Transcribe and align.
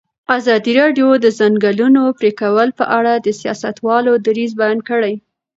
ازادي 0.37 0.73
راډیو 0.81 1.07
د 1.19 1.21
د 1.23 1.27
ځنګلونو 1.39 2.01
پرېکول 2.19 2.67
په 2.79 2.85
اړه 2.97 3.13
د 3.17 3.27
سیاستوالو 3.39 4.13
دریځ 4.25 4.51
بیان 4.59 4.79
کړی. 4.89 5.13